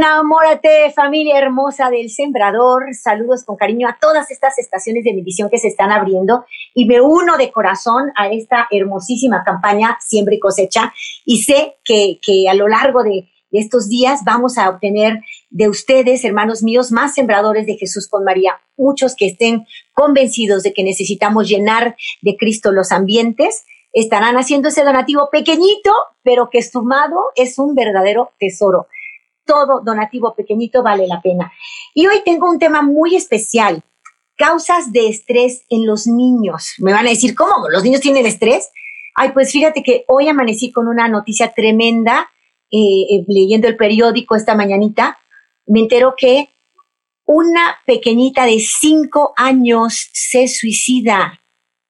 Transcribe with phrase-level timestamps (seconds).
[0.00, 2.94] Enamórate, familia hermosa del Sembrador.
[2.94, 7.02] Saludos con cariño a todas estas estaciones de emisión que se están abriendo y me
[7.02, 10.94] uno de corazón a esta hermosísima campaña Siembra y Cosecha
[11.26, 15.68] y sé que, que a lo largo de, de estos días vamos a obtener de
[15.68, 20.82] ustedes, hermanos míos, más sembradores de Jesús con María, muchos que estén convencidos de que
[20.82, 25.92] necesitamos llenar de Cristo los ambientes, estarán haciendo ese donativo pequeñito,
[26.22, 28.86] pero que sumado es un verdadero tesoro.
[29.50, 31.52] Todo donativo pequeñito vale la pena.
[31.92, 33.82] Y hoy tengo un tema muy especial,
[34.36, 36.74] causas de estrés en los niños.
[36.78, 37.68] Me van a decir, ¿cómo?
[37.68, 38.70] ¿Los niños tienen estrés?
[39.16, 42.30] Ay, pues fíjate que hoy amanecí con una noticia tremenda,
[42.70, 45.18] eh, eh, leyendo el periódico esta mañanita,
[45.66, 46.48] me entero que
[47.24, 51.40] una pequeñita de cinco años se suicida.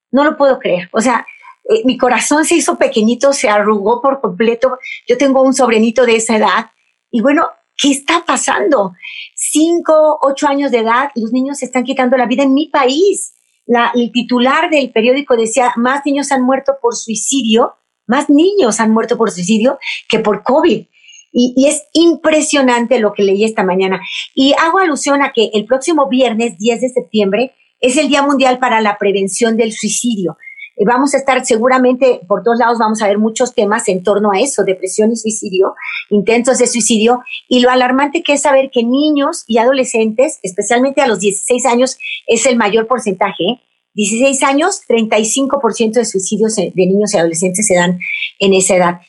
[0.09, 0.89] No lo puedo creer.
[0.93, 1.27] O sea,
[1.69, 4.79] eh, mi corazón se hizo pequeñito, se arrugó por completo.
[5.07, 6.71] Yo tengo un sobrinito de esa edad.
[7.11, 7.45] Y bueno,
[7.77, 8.93] ¿qué está pasando?
[9.35, 13.33] Cinco, ocho años de edad, los niños se están quitando la vida en mi país.
[13.65, 17.75] La, el titular del periódico decía, más niños han muerto por suicidio,
[18.07, 20.87] más niños han muerto por suicidio que por COVID.
[21.33, 24.01] Y, y, es impresionante lo que leí esta mañana.
[24.35, 28.59] Y hago alusión a que el próximo viernes 10 de septiembre es el Día Mundial
[28.59, 30.37] para la Prevención del Suicidio.
[30.81, 34.31] Eh, vamos a estar seguramente por todos lados, vamos a ver muchos temas en torno
[34.31, 35.75] a eso, depresión y suicidio,
[36.09, 41.07] intentos de suicidio, y lo alarmante que es saber que niños y adolescentes, especialmente a
[41.07, 43.61] los 16 años, es el mayor porcentaje.
[43.93, 47.99] 16 años, 35% de suicidios de niños y adolescentes se dan
[48.39, 49.01] en esa edad.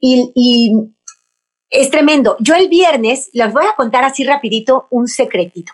[0.00, 0.72] Y, y
[1.68, 2.36] es tremendo.
[2.40, 5.72] Yo el viernes les voy a contar así rapidito un secretito.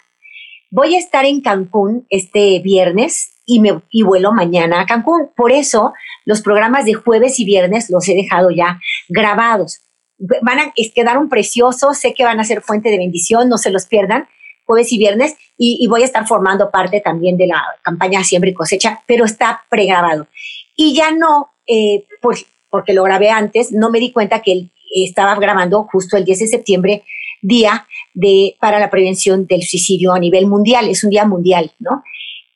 [0.71, 5.31] Voy a estar en Cancún este viernes y me y vuelo mañana a Cancún.
[5.35, 9.79] Por eso los programas de jueves y viernes los he dejado ya grabados.
[10.19, 13.87] Van a quedar preciosos, sé que van a ser fuente de bendición, no se los
[13.87, 14.29] pierdan,
[14.65, 18.55] jueves y viernes, y, voy a estar formando parte también de la campaña Siembra y
[18.55, 20.27] Cosecha, pero está pregrabado.
[20.75, 22.37] Y ya no, eh, por,
[22.69, 26.47] porque lo grabé antes, no me di cuenta que estaba grabando justo el 10 de
[26.49, 27.05] septiembre,
[27.43, 30.89] día de, para la prevención del suicidio a nivel mundial.
[30.89, 32.03] Es un día mundial, ¿no?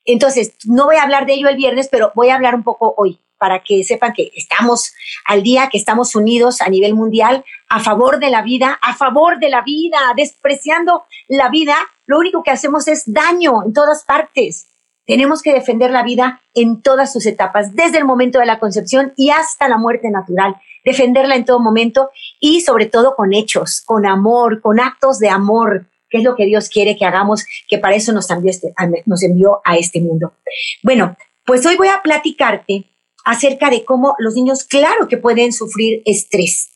[0.05, 2.94] Entonces, no voy a hablar de ello el viernes, pero voy a hablar un poco
[2.97, 4.93] hoy para que sepan que estamos
[5.25, 9.39] al día, que estamos unidos a nivel mundial a favor de la vida, a favor
[9.39, 11.77] de la vida, despreciando la vida.
[12.05, 14.66] Lo único que hacemos es daño en todas partes.
[15.06, 19.15] Tenemos que defender la vida en todas sus etapas, desde el momento de la concepción
[19.16, 24.06] y hasta la muerte natural defenderla en todo momento y sobre todo con hechos, con
[24.06, 27.94] amor, con actos de amor, que es lo que Dios quiere que hagamos, que para
[27.94, 28.75] eso nos envió, este,
[29.06, 30.34] nos envió a este mundo.
[30.82, 31.16] Bueno,
[31.47, 32.87] pues hoy voy a platicarte
[33.25, 36.71] acerca de cómo los niños, claro que pueden sufrir estrés.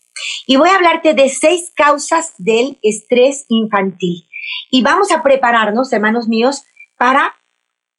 [0.47, 4.29] Y voy a hablarte de seis causas del estrés infantil.
[4.71, 6.63] Y vamos a prepararnos, hermanos míos,
[6.97, 7.35] para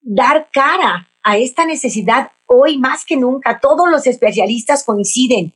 [0.01, 3.59] dar cara a esta necesidad hoy más que nunca.
[3.59, 5.53] Todos los especialistas coinciden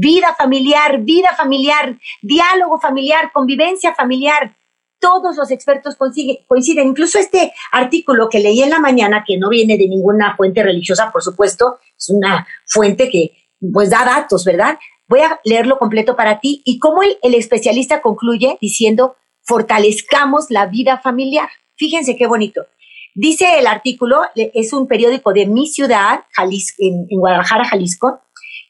[0.00, 4.56] vida familiar, vida familiar, diálogo familiar, convivencia familiar.
[5.00, 9.76] Todos los expertos coinciden, incluso este artículo que leí en la mañana, que no viene
[9.76, 13.36] de ninguna fuente religiosa, por supuesto, es una fuente que
[13.72, 14.78] pues da datos, ¿verdad?
[15.06, 20.98] Voy a leerlo completo para ti y cómo el, especialista concluye diciendo, fortalezcamos la vida
[20.98, 21.48] familiar.
[21.76, 22.66] Fíjense qué bonito.
[23.14, 28.20] Dice el artículo, es un periódico de mi ciudad, Jalisco, en, en Guadalajara, Jalisco,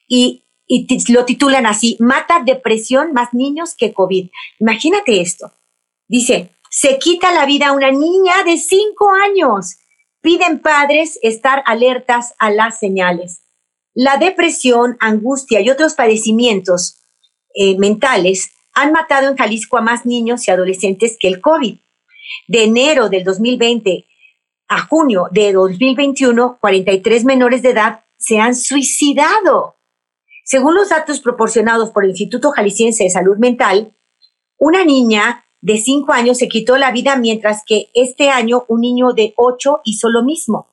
[0.06, 4.28] y y lo titulan así, mata depresión más niños que COVID.
[4.60, 5.50] Imagínate esto.
[6.08, 9.76] Dice, se quita la vida a una niña de cinco años.
[10.20, 13.42] Piden padres estar alertas a las señales.
[13.94, 16.98] La depresión, angustia y otros padecimientos
[17.54, 21.78] eh, mentales han matado en Jalisco a más niños y adolescentes que el COVID.
[22.46, 24.06] De enero del 2020
[24.68, 29.76] a junio de 2021, 43 menores de edad se han suicidado.
[30.44, 33.94] Según los datos proporcionados por el Instituto Jalisciense de Salud Mental,
[34.58, 39.12] una niña de 5 años se quitó la vida mientras que este año un niño
[39.12, 40.68] de 8 hizo lo mismo.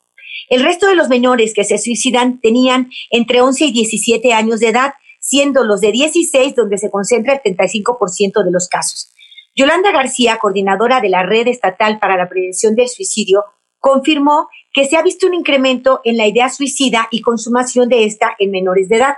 [0.50, 4.70] El resto de los menores que se suicidan tenían entre 11 y 17 años de
[4.70, 9.12] edad, siendo los de 16 donde se concentra el 35% de los casos.
[9.56, 13.46] Yolanda García, coordinadora de la Red Estatal para la Prevención del Suicidio,
[13.80, 18.36] confirmó que se ha visto un incremento en la idea suicida y consumación de esta
[18.38, 19.16] en menores de edad.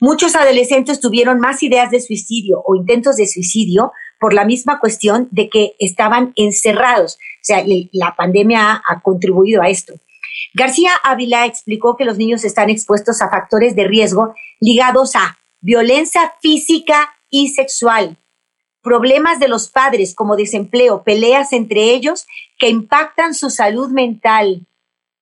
[0.00, 5.28] Muchos adolescentes tuvieron más ideas de suicidio o intentos de suicidio por la misma cuestión
[5.30, 7.14] de que estaban encerrados.
[7.14, 9.94] O sea, la pandemia ha, contribuido a esto.
[10.54, 16.32] García Ávila explicó que los niños están expuestos a factores de riesgo ligados a violencia
[16.40, 18.16] física y sexual,
[18.82, 22.26] problemas de los padres como desempleo, peleas entre ellos
[22.58, 24.66] que impactan su salud mental.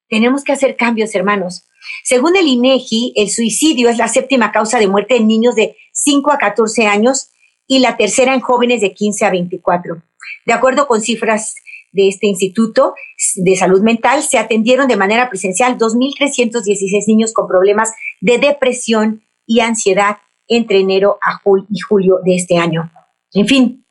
[0.08, 1.64] Tenemos que hacer cambios, hermanos.
[2.04, 6.32] Según el INEGI, el suicidio es la séptima causa de muerte en niños de 5
[6.32, 7.30] a 14 años
[7.66, 10.02] y la tercera en jóvenes de 15 a 24.
[10.44, 11.54] De acuerdo con cifras
[11.92, 12.94] de este Instituto
[13.36, 19.60] de Salud Mental, se atendieron de manera presencial 2.316 niños con problemas de depresión y
[19.60, 20.18] ansiedad
[20.48, 21.40] entre enero a
[21.70, 22.90] y julio de este año.
[23.32, 23.86] En fin,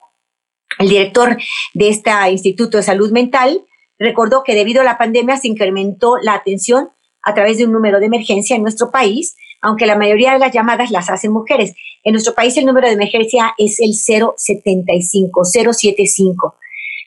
[0.79, 1.37] el director
[1.73, 3.65] de este Instituto de Salud Mental
[3.97, 6.89] recordó que debido a la pandemia se incrementó la atención
[7.23, 9.35] a través de un número de emergencia en nuestro país,
[9.65, 11.73] aunque la mayoría de las llamadas las hacen mujeres.
[12.03, 16.55] En nuestro país el número de emergencia es el 075, 075.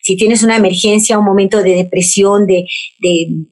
[0.03, 2.67] Si tienes una emergencia, un momento de depresión, de,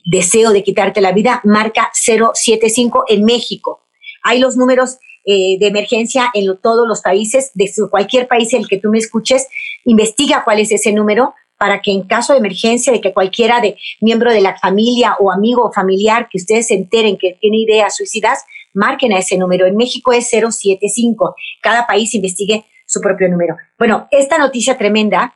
[0.04, 3.84] deseo de quitarte la vida, marca 075 en México.
[4.24, 8.68] Hay los números eh, de emergencia en todos los países, de cualquier país en el
[8.68, 9.46] que tú me escuches,
[9.84, 13.76] investiga cuál es ese número para que en caso de emergencia, de que cualquiera de
[14.00, 17.96] miembro de la familia o amigo o familiar que ustedes se enteren que tiene ideas
[17.96, 18.44] suicidas,
[18.76, 19.66] marquen a ese número.
[19.66, 21.34] En México es 075.
[21.62, 23.56] Cada país investigue su propio número.
[23.78, 25.34] Bueno, esta noticia tremenda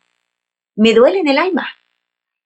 [0.77, 1.67] me duele en el alma.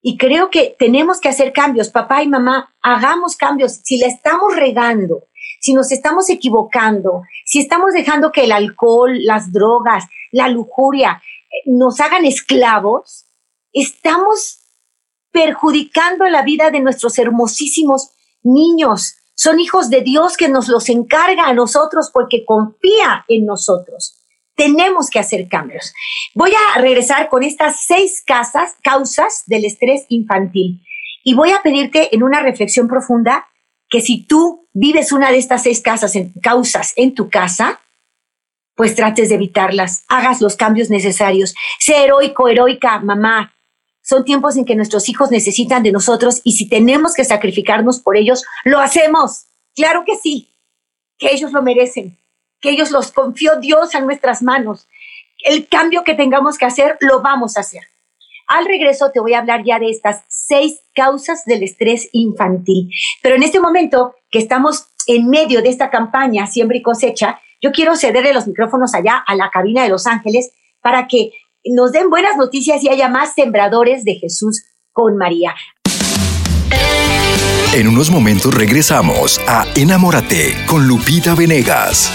[0.00, 1.88] Y creo que tenemos que hacer cambios.
[1.90, 3.80] Papá y mamá, hagamos cambios.
[3.82, 5.28] Si la estamos regando,
[5.60, 11.70] si nos estamos equivocando, si estamos dejando que el alcohol, las drogas, la lujuria eh,
[11.70, 13.24] nos hagan esclavos,
[13.72, 14.60] estamos
[15.30, 18.10] perjudicando la vida de nuestros hermosísimos
[18.42, 19.16] niños.
[19.34, 24.20] Son hijos de Dios que nos los encarga a nosotros porque confía en nosotros.
[24.54, 25.92] Tenemos que hacer cambios.
[26.34, 30.80] Voy a regresar con estas seis casas, causas del estrés infantil
[31.24, 33.48] y voy a pedirte en una reflexión profunda
[33.88, 37.80] que si tú vives una de estas seis casas causas en tu casa,
[38.76, 41.54] pues trates de evitarlas, hagas los cambios necesarios.
[41.78, 43.54] Sé heroico, heroica, mamá,
[44.04, 48.16] son tiempos en que nuestros hijos necesitan de nosotros y si tenemos que sacrificarnos por
[48.18, 49.46] ellos, lo hacemos.
[49.74, 50.50] Claro que sí,
[51.18, 52.18] que ellos lo merecen,
[52.60, 54.86] que ellos los confió Dios en nuestras manos.
[55.38, 57.82] El cambio que tengamos que hacer, lo vamos a hacer.
[58.46, 62.90] Al regreso te voy a hablar ya de estas seis causas del estrés infantil.
[63.22, 67.72] Pero en este momento que estamos en medio de esta campaña Siembra y Cosecha, yo
[67.72, 70.52] quiero cederle los micrófonos allá a la cabina de Los Ángeles
[70.82, 71.32] para que
[71.72, 75.54] nos den buenas noticias y haya más sembradores de Jesús con María.
[77.74, 82.12] En unos momentos regresamos a Enamórate con Lupita Venegas.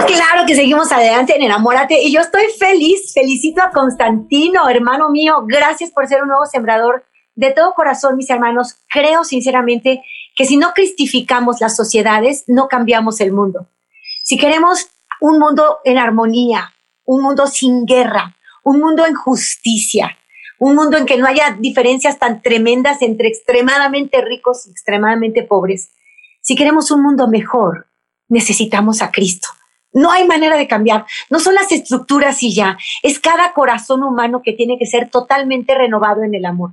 [0.07, 5.43] Claro que seguimos adelante en Enamórate y yo estoy feliz, felicito a Constantino, hermano mío,
[5.45, 7.05] gracias por ser un nuevo sembrador.
[7.35, 13.21] De todo corazón, mis hermanos, creo sinceramente que si no cristificamos las sociedades, no cambiamos
[13.21, 13.69] el mundo.
[14.23, 14.88] Si queremos
[15.21, 16.73] un mundo en armonía,
[17.05, 20.17] un mundo sin guerra, un mundo en justicia,
[20.59, 25.91] un mundo en que no haya diferencias tan tremendas entre extremadamente ricos y extremadamente pobres,
[26.41, 27.87] si queremos un mundo mejor,
[28.29, 29.49] necesitamos a Cristo.
[29.95, 31.07] No hay manera de cambiar.
[31.31, 32.76] No son las estructuras y ya.
[33.03, 36.73] Es cada corazón humano que tiene que ser totalmente renovado en el amor.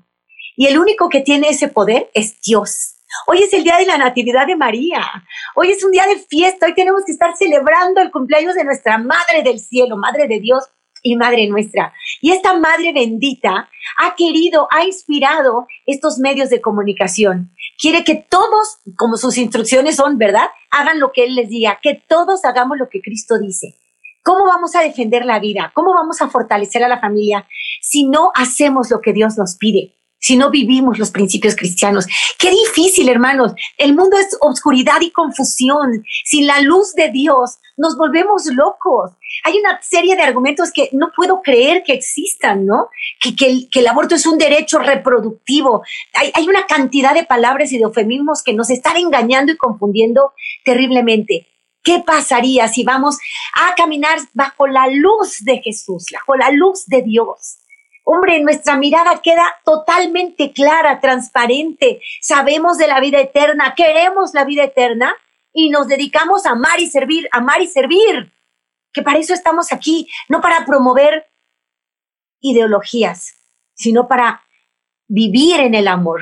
[0.57, 2.95] Y el único que tiene ese poder es Dios.
[3.27, 5.01] Hoy es el día de la Natividad de María.
[5.55, 6.65] Hoy es un día de fiesta.
[6.65, 10.65] Hoy tenemos que estar celebrando el cumpleaños de nuestra Madre del Cielo, Madre de Dios
[11.03, 11.93] y Madre nuestra.
[12.21, 17.51] Y esta Madre bendita ha querido, ha inspirado estos medios de comunicación.
[17.79, 20.49] Quiere que todos, como sus instrucciones son, ¿verdad?
[20.69, 23.77] Hagan lo que Él les diga, que todos hagamos lo que Cristo dice.
[24.23, 25.71] ¿Cómo vamos a defender la vida?
[25.73, 27.47] ¿Cómo vamos a fortalecer a la familia
[27.81, 29.95] si no hacemos lo que Dios nos pide?
[30.21, 32.05] Si no vivimos los principios cristianos.
[32.37, 33.53] Qué difícil, hermanos.
[33.75, 36.05] El mundo es oscuridad y confusión.
[36.25, 39.11] Sin la luz de Dios nos volvemos locos.
[39.43, 42.89] Hay una serie de argumentos que no puedo creer que existan, ¿no?
[43.19, 45.81] Que, que, el, aborto es un derecho reproductivo.
[46.13, 50.33] Hay, hay una cantidad de palabras y de eufemismos que nos están engañando y confundiendo
[50.63, 51.47] terriblemente.
[51.83, 53.17] ¿Qué pasaría si vamos
[53.55, 57.60] a caminar bajo la luz de Jesús, bajo la luz de Dios?
[58.13, 62.01] Hombre, nuestra mirada queda totalmente clara, transparente.
[62.19, 65.15] Sabemos de la vida eterna, queremos la vida eterna
[65.53, 68.33] y nos dedicamos a amar y servir, amar y servir.
[68.91, 71.25] Que para eso estamos aquí, no para promover
[72.41, 73.33] ideologías,
[73.75, 74.41] sino para
[75.07, 76.19] vivir en el amor,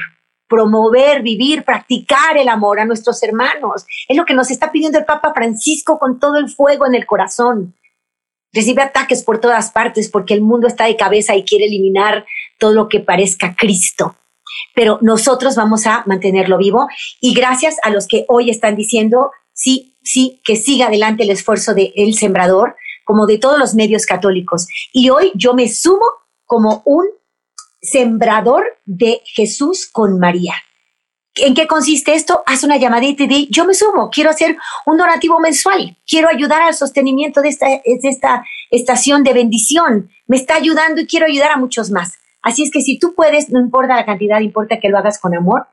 [0.47, 3.87] promover, vivir, practicar el amor a nuestros hermanos.
[4.07, 7.07] Es lo que nos está pidiendo el Papa Francisco con todo el fuego en el
[7.07, 7.73] corazón.
[8.51, 12.25] Recibe ataques por todas partes porque el mundo está de cabeza y quiere eliminar
[12.57, 14.15] todo lo que parezca Cristo.
[14.73, 16.87] Pero nosotros vamos a mantenerlo vivo
[17.21, 21.73] y gracias a los que hoy están diciendo, sí, sí, que siga adelante el esfuerzo
[21.73, 22.75] de El Sembrador,
[23.05, 24.67] como de todos los medios católicos.
[24.93, 26.05] Y hoy yo me sumo
[26.45, 27.05] como un
[27.81, 30.53] sembrador de Jesús con María.
[31.41, 32.43] ¿En qué consiste esto?
[32.45, 36.61] Haz una llamadita y di, yo me sumo, quiero hacer un donativo mensual, quiero ayudar
[36.61, 41.51] al sostenimiento de esta, de esta estación de bendición, me está ayudando y quiero ayudar
[41.51, 42.13] a muchos más.
[42.41, 45.35] Así es que si tú puedes, no importa la cantidad, importa que lo hagas con
[45.35, 45.67] amor,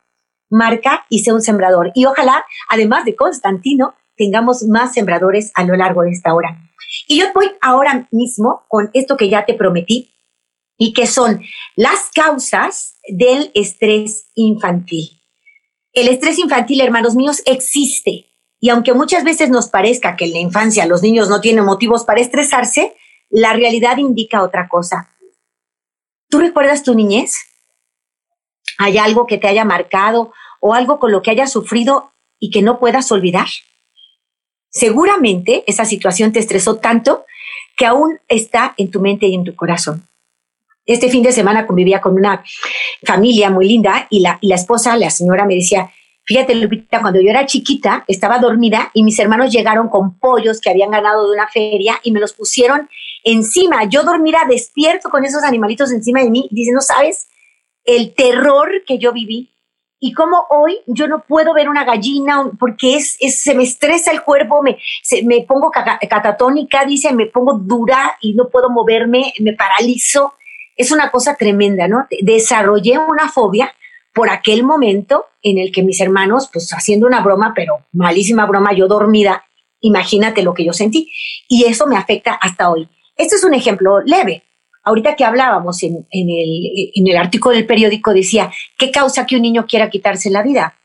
[0.51, 1.93] marca y sea un sembrador.
[1.95, 6.59] Y ojalá, además de Constantino, tengamos más sembradores a lo largo de esta hora.
[7.07, 10.13] Y yo voy ahora mismo con esto que ya te prometí,
[10.79, 11.43] y que son
[11.75, 15.16] las causas del estrés infantil.
[15.97, 18.27] El estrés infantil, hermanos míos, existe.
[18.61, 22.05] Y aunque muchas veces nos parezca que en la infancia los niños no tienen motivos
[22.05, 22.95] para estresarse,
[23.31, 25.09] la realidad indica otra cosa.
[26.29, 27.37] ¿Tú recuerdas tu niñez?
[28.77, 32.61] ¿Hay algo que te haya marcado o algo con lo que hayas sufrido y que
[32.61, 33.49] no puedas olvidar?
[34.69, 37.25] Seguramente esa situación te estresó tanto
[37.75, 40.06] que aún está en tu mente y en tu corazón.
[40.87, 42.45] Este fin de semana convivía con una
[43.05, 45.91] familia muy linda y la, y la esposa, la señora, me decía,
[46.25, 50.71] fíjate Lupita, cuando yo era chiquita estaba dormida y mis hermanos llegaron con pollos que
[50.71, 52.89] habían ganado de una feria y me los pusieron
[53.25, 53.85] encima.
[53.85, 57.29] Yo dormida despierto con esos animalitos encima de mí dice, no sabes
[57.85, 59.51] el terror que yo viví
[59.99, 64.23] y cómo hoy yo no puedo ver una gallina porque es, se me estresa el
[64.23, 64.79] cuerpo, me,
[65.25, 70.35] me pongo catatónica, dice, me pongo dura y no puedo moverme, me paralizo
[70.77, 72.07] es una cosa tremenda, ¿no?
[72.23, 73.75] Desarrollé una fobia
[74.15, 78.73] por aquel momento en el que mis hermanos, pues haciendo una broma, pero malísima broma,
[78.73, 79.45] yo dormida,
[79.81, 81.11] imagínate lo que yo sentí.
[81.49, 82.89] Y eso me afecta hasta hoy.
[83.17, 84.43] Este es un ejemplo leve.
[84.83, 89.67] Ahorita que hablábamos en, el, el artículo del periódico decía, ¿qué causa que un niño
[89.67, 90.79] quiera quitarse la vida?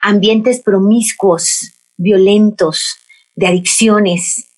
[0.00, 2.96] Ambientes promiscuos, violentos,
[3.34, 4.53] de adicciones,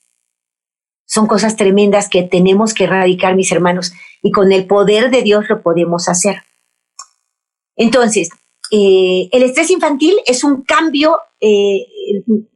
[1.07, 5.47] son cosas tremendas que tenemos que erradicar, mis hermanos, y con el poder de Dios
[5.49, 6.43] lo podemos hacer.
[7.77, 8.31] Entonces,
[8.71, 11.87] eh, el estrés infantil es un cambio eh,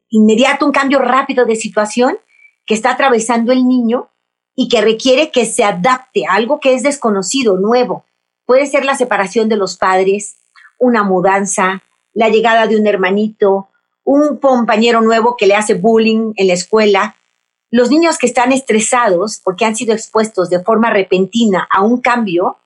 [0.08, 2.18] inmediato, un cambio rápido de situación
[2.66, 4.10] que está atravesando el niño
[4.54, 8.04] y que requiere que se adapte a algo que es desconocido, nuevo.
[8.44, 10.36] Puede ser la separación de los padres,
[10.78, 13.68] una mudanza, la llegada de un hermanito,
[14.02, 17.16] un compañero nuevo que le hace bullying en la escuela,
[17.70, 22.58] los niños que están estresados porque han sido expuestos de forma repentina a un cambio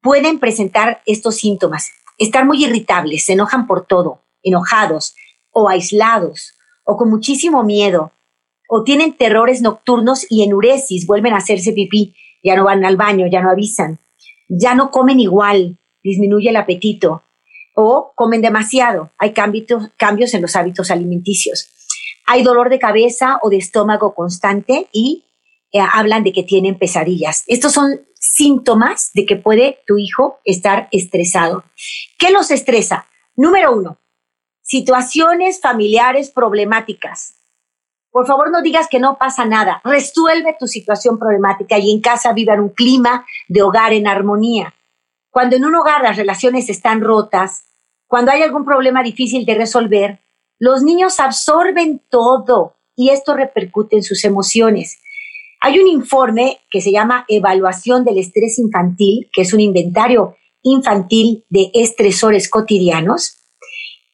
[0.00, 1.90] pueden presentar estos síntomas.
[2.16, 5.14] Estar muy irritables, se enojan por todo, enojados
[5.50, 8.12] o aislados o con muchísimo miedo
[8.68, 13.26] o tienen terrores nocturnos y enuresis, vuelven a hacerse pipí, ya no van al baño,
[13.26, 13.98] ya no avisan,
[14.48, 17.24] ya no comen igual, disminuye el apetito
[17.74, 21.68] o comen demasiado, hay cambios, cambios en los hábitos alimenticios
[22.30, 25.24] hay dolor de cabeza o de estómago constante y
[25.72, 27.42] eh, hablan de que tienen pesadillas.
[27.48, 31.64] Estos son síntomas de que puede tu hijo estar estresado.
[32.18, 33.06] ¿Qué los estresa?
[33.34, 33.98] Número uno,
[34.62, 37.34] situaciones familiares problemáticas.
[38.12, 39.80] Por favor, no digas que no pasa nada.
[39.82, 44.72] Resuelve tu situación problemática y en casa vivan un clima de hogar en armonía.
[45.30, 47.64] Cuando en un hogar las relaciones están rotas
[48.06, 50.20] Cuando hay algún problema difícil de resolver,
[50.60, 55.00] los niños absorben todo y esto repercute en sus emociones.
[55.60, 61.46] Hay un informe que se llama Evaluación del Estrés Infantil, que es un inventario infantil
[61.48, 63.38] de estresores cotidianos,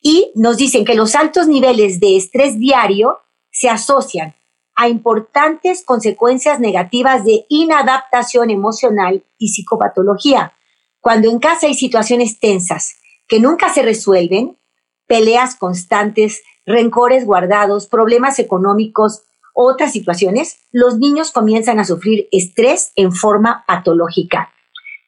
[0.01, 3.19] y nos dicen que los altos niveles de estrés diario
[3.51, 4.37] se asocian
[4.77, 10.53] a importantes consecuencias negativas de inadaptación emocional y psicopatología.
[11.01, 12.95] Cuando en casa hay situaciones tensas
[13.27, 14.57] que nunca se resuelven,
[15.07, 19.23] peleas constantes, rencores guardados, problemas económicos,
[19.55, 24.53] otras situaciones, los niños comienzan a sufrir estrés en forma patológica.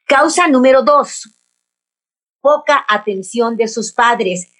[0.07, 1.29] Causa número dos,
[2.41, 4.51] poca atención de sus padres.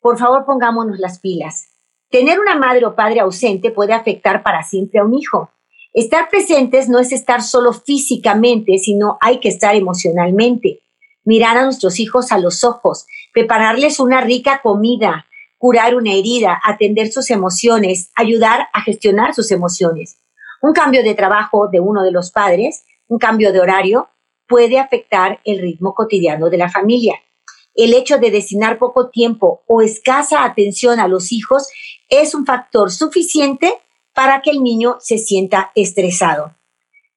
[0.00, 1.70] Por favor, pongámonos las pilas.
[2.08, 5.50] Tener una madre o padre ausente puede afectar para siempre a un hijo.
[5.92, 10.81] Estar presentes no es estar solo físicamente, sino hay que estar emocionalmente.
[11.24, 15.26] Mirar a nuestros hijos a los ojos, prepararles una rica comida,
[15.58, 20.18] curar una herida, atender sus emociones, ayudar a gestionar sus emociones.
[20.60, 24.08] Un cambio de trabajo de uno de los padres, un cambio de horario,
[24.46, 27.14] puede afectar el ritmo cotidiano de la familia
[27.74, 31.68] el hecho de destinar poco tiempo o escasa atención a los hijos
[32.08, 33.74] es un factor suficiente
[34.14, 36.54] para que el niño se sienta estresado.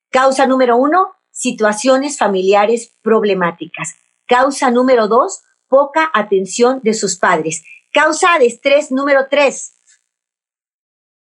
[0.10, 3.96] Causa número uno, situaciones familiares problemáticas.
[4.25, 7.62] Causa número dos, poca atención de sus padres.
[7.92, 9.74] Causa de estrés número tres,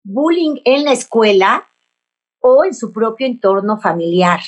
[0.04, 1.68] bullying en la escuela
[2.39, 4.39] o en su propio entorno familiar.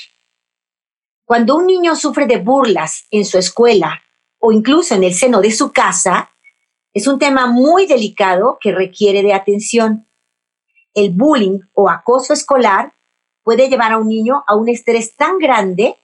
[1.26, 4.02] Cuando un niño sufre de burlas en su escuela
[4.38, 6.30] o incluso en el seno de su casa,
[6.94, 10.08] es un tema muy delicado que requiere de atención.
[10.94, 12.94] El bullying o acoso escolar
[13.50, 15.98] puede llevar a un niño a un estrés tan grande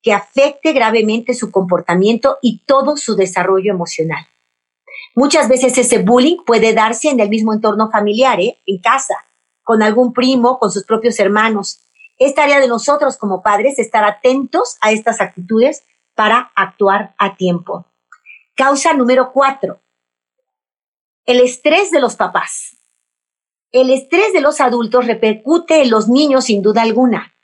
[0.00, 4.24] que afecte gravemente su comportamiento y todo su desarrollo emocional.
[5.16, 8.62] Muchas veces ese bullying puede darse en el mismo entorno familiar, ¿eh?
[8.64, 9.16] en casa,
[9.64, 11.80] con algún primo, con sus propios hermanos.
[12.16, 15.82] Es tarea de nosotros como padres estar atentos a estas actitudes
[16.14, 17.86] para actuar a tiempo.
[18.54, 19.80] Causa número cuatro,
[21.26, 22.76] el estrés de los papás.
[23.74, 27.34] El estrés de los adultos repercute en los niños sin duda alguna.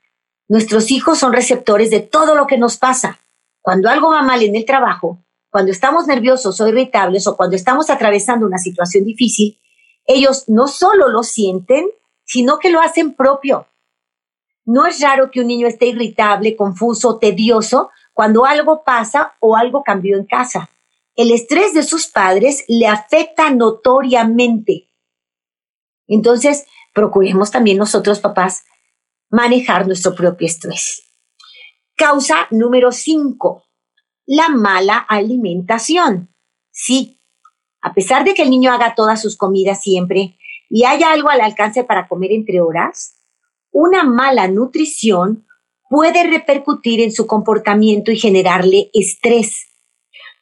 [0.47, 3.19] Nuestros hijos son receptores de todo lo que nos pasa.
[3.59, 7.89] Cuando algo va mal en el trabajo, cuando estamos nerviosos o irritables o cuando estamos
[7.89, 9.59] atravesando una situación difícil,
[10.05, 11.89] ellos no solo lo sienten,
[12.23, 13.67] sino que lo hacen propio.
[14.63, 19.83] No es raro que un niño esté irritable, confuso, tedioso, cuando algo pasa o algo
[19.83, 20.69] cambió en casa.
[21.13, 24.87] El estrés de sus padres le afecta notoriamente.
[26.11, 28.65] Entonces, procuremos también nosotros, papás,
[29.29, 31.03] manejar nuestro propio estrés.
[31.95, 33.63] Causa número 5,
[34.25, 36.35] la mala alimentación.
[36.69, 37.21] Sí,
[37.81, 40.37] a pesar de que el niño haga todas sus comidas siempre
[40.69, 43.15] y haya algo al alcance para comer entre horas,
[43.71, 45.47] una mala nutrición
[45.89, 49.67] puede repercutir en su comportamiento y generarle estrés.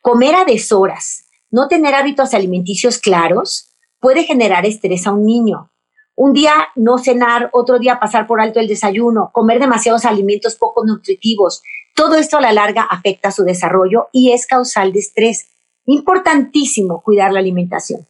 [0.02, 3.69] Comer a deshoras, no tener hábitos alimenticios claros,
[4.00, 5.72] puede generar estrés a un niño.
[6.16, 10.86] Un día no cenar, otro día pasar por alto el desayuno, comer demasiados alimentos poco
[10.86, 11.62] nutritivos,
[11.96, 15.50] todo esto a la larga afecta su desarrollo y es causal de estrés.
[15.86, 18.08] Importantísimo cuidar la alimentación.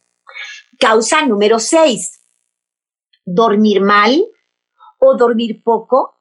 [0.78, 2.20] Causa número 6.
[3.24, 4.24] Dormir mal
[4.98, 6.14] o dormir poco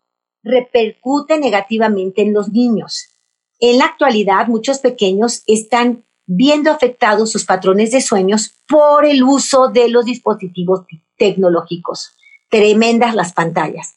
[0.43, 3.19] repercute negativamente en los niños.
[3.59, 9.69] En la actualidad, muchos pequeños están viendo afectados sus patrones de sueños por el uso
[9.69, 10.85] de los dispositivos
[11.17, 12.15] tecnológicos.
[12.49, 13.95] Tremendas las pantallas.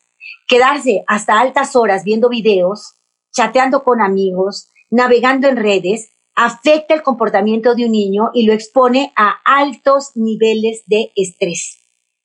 [0.49, 2.95] Quedarse hasta altas horas viendo videos,
[3.33, 9.13] chateando con amigos, navegando en redes, afecta el comportamiento de un niño y lo expone
[9.17, 11.79] a altos niveles de estrés.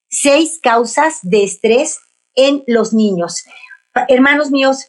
[0.10, 2.00] Seis causas de estrés
[2.34, 3.44] en los niños
[4.08, 4.88] hermanos míos,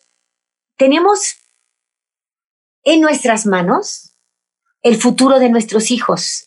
[0.77, 1.37] tenemos
[2.85, 4.08] en nuestras manos
[4.83, 6.47] el futuro de nuestros hijos.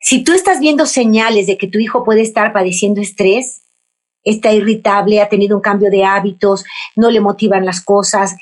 [0.00, 3.62] Si tú estás viendo señales de que tu hijo puede estar padeciendo estrés,
[4.22, 6.64] está irritable, ha tenido un cambio de hábitos,
[6.96, 8.36] no le motivan las cosas,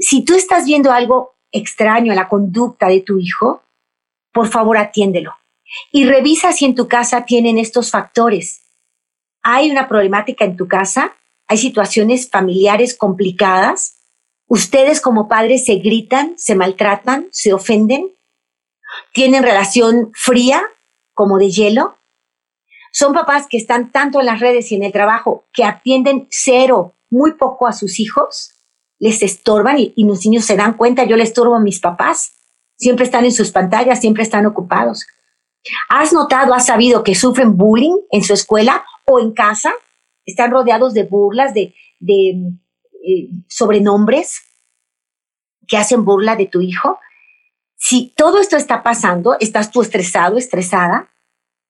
[0.00, 3.62] si tú estás viendo algo extraño a la conducta de tu hijo,
[4.32, 5.34] por favor atiéndelo
[5.92, 8.62] y revisa si en tu casa tienen estos factores.
[9.42, 11.14] ¿Hay una problemática en tu casa?
[11.48, 13.97] hay situaciones familiares complicadas,
[14.48, 18.14] ustedes como padres se gritan, se maltratan, se ofenden,
[19.12, 20.62] tienen relación fría
[21.12, 21.98] como de hielo.
[22.92, 26.96] Son papás que están tanto en las redes y en el trabajo que atienden cero,
[27.10, 28.58] muy poco a sus hijos,
[28.98, 32.32] les estorban y, los niños se dan cuenta, yo le estorbo a mis papás.
[32.76, 35.06] Siempre están en sus pantallas, siempre están ocupados.
[35.88, 39.72] ¿Has notado, has sabido que sufren bullying en su escuela o en casa?
[40.24, 41.74] Están rodeados de burlas, de,
[43.06, 44.40] eh, sobrenombres
[45.66, 46.98] que hacen burla de tu hijo.
[47.76, 51.10] Si todo esto está pasando, estás tú estresado, estresada,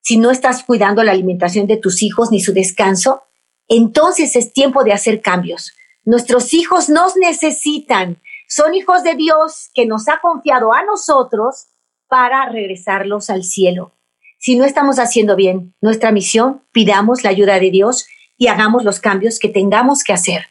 [0.00, 3.24] si no estás cuidando la alimentación de tus hijos ni su descanso,
[3.68, 5.72] entonces es tiempo de hacer cambios.
[6.04, 8.22] Nuestros hijos nos necesitan.
[8.48, 11.66] Son hijos de Dios que nos ha confiado a nosotros
[12.08, 13.92] para regresarlos al cielo.
[14.38, 18.06] Si no estamos haciendo bien nuestra misión, pidamos la ayuda de Dios
[18.38, 20.46] y hagamos los cambios que tengamos que hacer.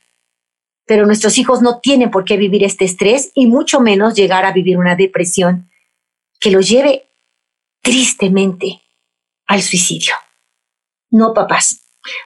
[0.87, 4.53] Pero nuestros hijos no tienen por qué vivir este estrés y mucho menos llegar a
[4.53, 5.69] vivir una depresión
[6.39, 7.09] que los lleve
[7.81, 8.81] tristemente
[9.45, 10.13] al suicidio.
[11.09, 11.81] No, papás.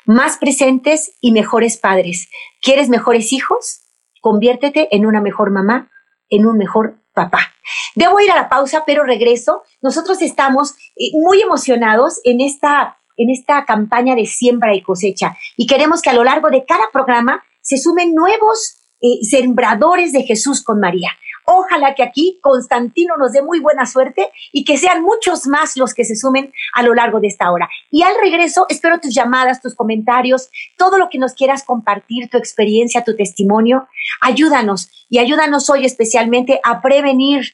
[0.05, 2.29] Más presentes y mejores padres.
[2.61, 3.81] ¿Quieres mejores hijos?
[4.21, 5.91] Conviértete en una mejor mamá,
[6.29, 7.53] en un mejor papá.
[7.95, 9.63] Debo ir a la pausa, pero regreso.
[9.81, 15.67] Nosotros estamos eh, muy emocionados en esta, en esta campaña de siembra y cosecha y
[15.67, 20.63] queremos que a lo largo de cada programa se sumen nuevos eh, sembradores de Jesús
[20.63, 21.11] con María.
[21.45, 25.93] Ojalá que aquí Constantino nos dé muy buena suerte y que sean muchos más los
[25.93, 27.69] que se sumen a lo largo de esta hora.
[27.89, 32.37] Y al regreso, espero tus llamadas, tus comentarios, todo lo que nos quieras compartir, tu
[32.37, 33.87] experiencia, tu testimonio.
[34.21, 37.53] Ayúdanos y ayúdanos hoy especialmente a prevenir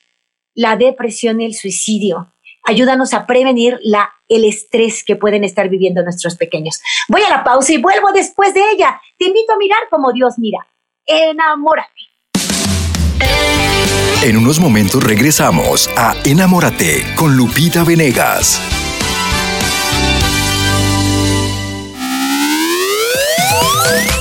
[0.54, 2.34] la depresión y el suicidio.
[2.68, 6.82] Ayúdanos a prevenir la, el estrés que pueden estar viviendo nuestros pequeños.
[7.08, 9.00] Voy a la pausa y vuelvo después de ella.
[9.18, 10.68] Te invito a mirar como Dios mira.
[11.06, 11.94] Enamórate.
[14.22, 18.77] En unos momentos regresamos a Enamórate con Lupita Venegas.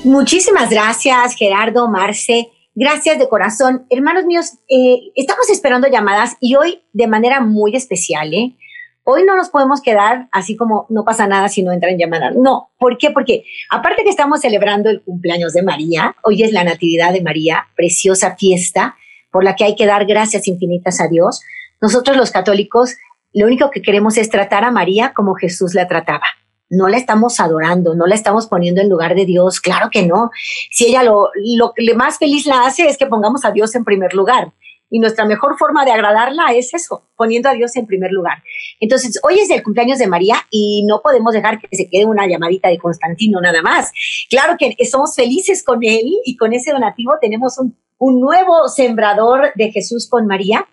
[0.04, 2.50] Muchísimas gracias, Gerardo, Marce.
[2.74, 3.84] Gracias de corazón.
[3.90, 8.56] Hermanos míos, eh, estamos esperando llamadas y hoy de manera muy especial, ¿eh?
[9.04, 12.36] Hoy no nos podemos quedar así como no pasa nada si no entran llamadas.
[12.36, 13.10] No, ¿por qué?
[13.10, 17.66] Porque aparte que estamos celebrando el cumpleaños de María, hoy es la Natividad de María,
[17.74, 18.96] preciosa fiesta,
[19.32, 21.42] por la que hay que dar gracias infinitas a Dios.
[21.80, 22.96] Nosotros los católicos
[23.32, 26.26] lo único que queremos es tratar a María como Jesús la trataba.
[26.68, 30.30] No la estamos adorando, no la estamos poniendo en lugar de Dios, claro que no.
[30.70, 33.84] Si ella lo, lo que más feliz la hace es que pongamos a Dios en
[33.84, 34.52] primer lugar.
[34.94, 38.42] Y nuestra mejor forma de agradarla es eso, poniendo a Dios en primer lugar.
[38.78, 42.28] Entonces, hoy es el cumpleaños de María y no podemos dejar que se quede una
[42.28, 43.90] llamadita de Constantino nada más.
[44.28, 49.52] Claro que somos felices con él y con ese donativo tenemos un un nuevo sembrador
[49.54, 50.66] de Jesús con María,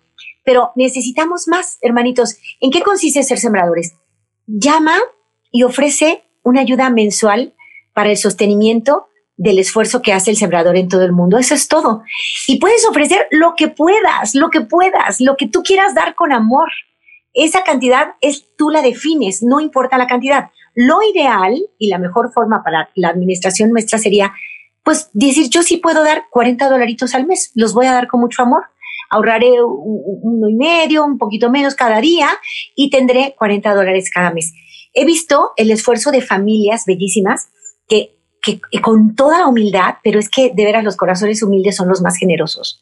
[0.44, 2.36] pero necesitamos más, hermanitos.
[2.60, 3.94] ¿En qué consiste ser sembradores?
[4.48, 4.96] Llama
[5.52, 7.54] y ofrece una ayuda mensual
[7.94, 9.06] para el sostenimiento
[9.40, 11.38] del esfuerzo que hace el sembrador en todo el mundo.
[11.38, 12.02] Eso es todo.
[12.46, 16.30] Y puedes ofrecer lo que puedas, lo que puedas, lo que tú quieras dar con
[16.30, 16.68] amor.
[17.32, 20.50] Esa cantidad es tú la defines, no importa la cantidad.
[20.74, 24.34] Lo ideal y la mejor forma para la administración nuestra sería
[24.84, 28.20] pues decir, yo sí puedo dar 40 dolaritos al mes, los voy a dar con
[28.20, 28.64] mucho amor,
[29.08, 32.28] ahorraré uno y medio, un poquito menos cada día
[32.76, 34.52] y tendré 40 dólares cada mes.
[34.92, 37.48] He visto el esfuerzo de familias bellísimas
[37.88, 41.88] que, que, con toda la humildad, pero es que de veras los corazones humildes son
[41.88, 42.80] los más generosos.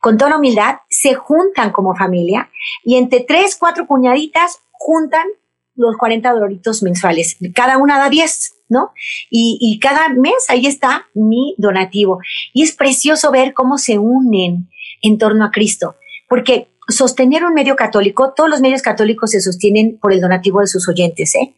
[0.00, 2.50] Con toda la humildad se juntan como familia
[2.84, 5.26] y entre tres, cuatro cuñaditas juntan
[5.74, 7.36] los 40 dolaritos mensuales.
[7.54, 8.62] Cada una da 10.
[8.72, 8.92] ¿no?
[9.30, 12.18] Y, cada mes ahí está mi donativo.
[12.52, 14.70] Y es precioso ver cómo se unen
[15.02, 15.96] en torno a Cristo,
[16.28, 20.66] porque sostener un medio católico, todos los medios católicos se sostienen por el donativo de
[20.66, 21.54] sus oyentes, ¿eh?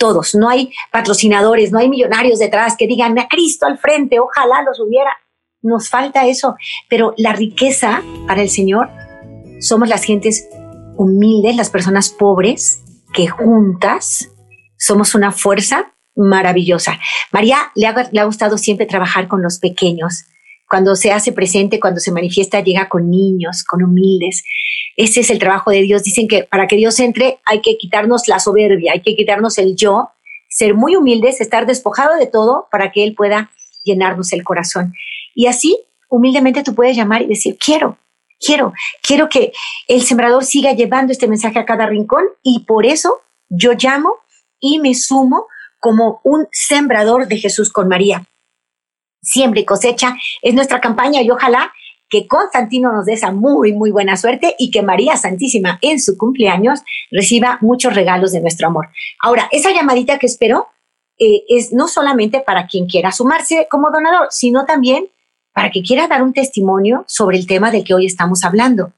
[0.00, 4.62] Todos, no hay patrocinadores, no hay millonarios detrás que digan, a Cristo al frente, ojalá
[4.62, 5.10] los hubiera.
[5.60, 6.56] Nos falta eso,
[6.88, 8.88] pero la riqueza para el Señor
[9.60, 10.48] somos las gentes
[10.96, 12.82] humildes, las personas pobres,
[13.12, 14.30] que juntas
[14.78, 16.98] somos una fuerza maravillosa.
[17.30, 20.24] María le ha, le ha gustado siempre trabajar con los pequeños.
[20.70, 24.44] Cuando se hace presente, cuando se manifiesta, llega con niños, con humildes.
[24.96, 26.04] Ese es el trabajo de Dios.
[26.04, 29.74] Dicen que para que Dios entre hay que quitarnos la soberbia, hay que quitarnos el
[29.74, 30.10] yo,
[30.48, 33.50] ser muy humildes, estar despojado de todo para que Él pueda
[33.82, 34.94] llenarnos el corazón.
[35.34, 35.76] Y así,
[36.08, 37.98] humildemente tú puedes llamar y decir, quiero,
[38.38, 39.50] quiero, quiero que
[39.88, 44.12] el sembrador siga llevando este mensaje a cada rincón y por eso yo llamo
[44.60, 45.46] y me sumo
[45.80, 48.24] como un sembrador de Jesús con María.
[49.22, 51.72] Siempre cosecha es nuestra campaña y ojalá
[52.08, 56.18] que Constantino nos dé esa muy, muy buena suerte y que María Santísima en su
[56.18, 56.80] cumpleaños
[57.10, 58.88] reciba muchos regalos de nuestro amor.
[59.20, 60.66] Ahora, esa llamadita que espero
[61.18, 65.08] eh, es no solamente para quien quiera sumarse como donador, sino también
[65.52, 68.92] para que quiera dar un testimonio sobre el tema del que hoy estamos hablando.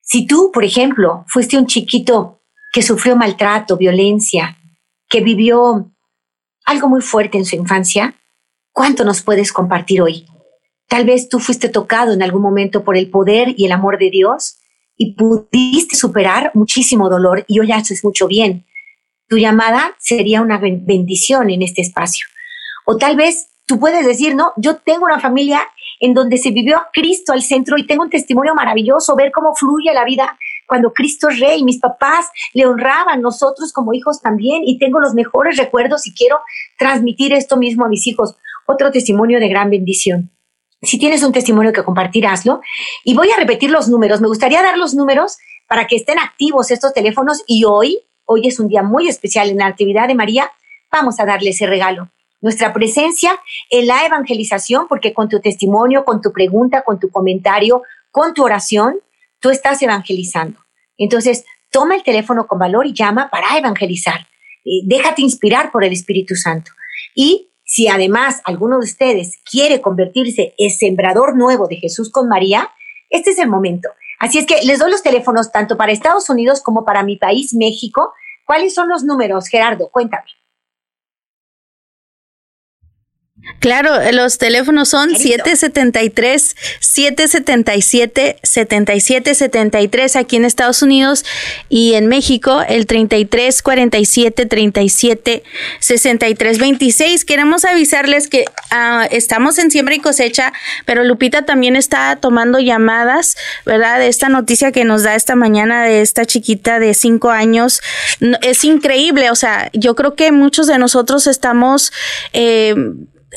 [0.00, 2.40] Si tú, por ejemplo, fuiste un chiquito
[2.72, 4.56] que sufrió maltrato, violencia,
[5.08, 5.90] que vivió
[6.64, 8.14] algo muy fuerte en su infancia,
[8.80, 10.26] ¿cuánto nos puedes compartir hoy?
[10.88, 14.08] Tal vez tú fuiste tocado en algún momento por el poder y el amor de
[14.08, 14.56] Dios
[14.96, 18.64] y pudiste superar muchísimo dolor y hoy haces mucho bien.
[19.28, 22.26] Tu llamada sería una bendición en este espacio.
[22.86, 25.60] O tal vez tú puedes decir, no, yo tengo una familia
[26.00, 29.54] en donde se vivió a Cristo al centro y tengo un testimonio maravilloso, ver cómo
[29.54, 34.62] fluye la vida cuando Cristo es rey, mis papás le honraban, nosotros como hijos también,
[34.64, 36.38] y tengo los mejores recuerdos y quiero
[36.78, 38.36] transmitir esto mismo a mis hijos.
[38.70, 40.30] Otro testimonio de gran bendición.
[40.82, 42.60] Si tienes un testimonio que compartir, hazlo.
[43.04, 44.20] Y voy a repetir los números.
[44.20, 48.58] Me gustaría dar los números para que estén activos estos teléfonos y hoy, hoy es
[48.60, 50.50] un día muy especial en la actividad de María,
[50.90, 56.20] vamos a darle ese regalo nuestra presencia en la evangelización, porque con tu testimonio, con
[56.20, 58.96] tu pregunta, con tu comentario, con tu oración,
[59.40, 60.58] tú estás evangelizando.
[60.96, 64.26] Entonces, toma el teléfono con valor y llama para evangelizar.
[64.64, 66.72] Eh, déjate inspirar por el Espíritu Santo.
[67.14, 72.68] Y si además alguno de ustedes quiere convertirse en sembrador nuevo de Jesús con María,
[73.10, 73.88] este es el momento.
[74.18, 77.54] Así es que les doy los teléfonos tanto para Estados Unidos como para mi país,
[77.54, 78.12] México.
[78.44, 79.88] ¿Cuáles son los números, Gerardo?
[79.88, 80.39] Cuéntame.
[83.60, 91.24] Claro, los teléfonos son 773 777 7773 aquí en Estados Unidos
[91.68, 95.42] y en México el 33 47 37
[95.78, 97.24] 63 26.
[97.26, 100.54] Queremos avisarles que uh, estamos en siembra y cosecha,
[100.86, 103.98] pero Lupita también está tomando llamadas, ¿verdad?
[103.98, 107.82] De esta noticia que nos da esta mañana de esta chiquita de 5 años.
[108.40, 111.92] Es increíble, o sea, yo creo que muchos de nosotros estamos
[112.32, 112.74] eh,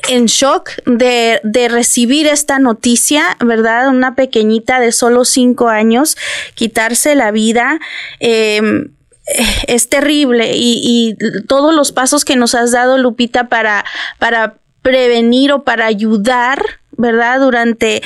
[0.09, 3.89] en shock de, de, recibir esta noticia, ¿verdad?
[3.89, 6.17] Una pequeñita de solo cinco años,
[6.55, 7.79] quitarse la vida.
[8.19, 8.89] Eh,
[9.67, 13.85] es terrible y, y, todos los pasos que nos has dado, Lupita, para,
[14.19, 17.39] para prevenir o para ayudar ¿verdad?
[17.39, 18.01] Durante